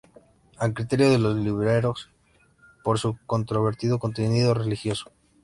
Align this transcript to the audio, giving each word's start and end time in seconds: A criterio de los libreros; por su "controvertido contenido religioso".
A 0.57 0.73
criterio 0.73 1.11
de 1.11 1.19
los 1.19 1.35
libreros; 1.35 2.09
por 2.83 2.97
su 2.97 3.19
"controvertido 3.27 3.99
contenido 3.99 4.55
religioso". 4.55 5.11